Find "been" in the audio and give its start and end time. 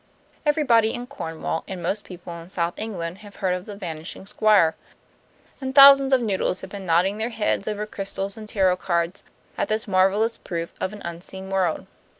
6.71-6.87